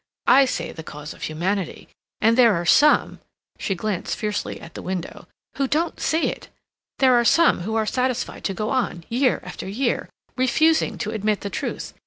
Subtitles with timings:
[0.25, 1.87] I say the cause of humanity.
[2.21, 6.47] And there are some"—she glanced fiercely at the window—"who don't see it!
[6.97, 11.41] There are some who are satisfied to go on, year after year, refusing to admit
[11.41, 11.93] the truth.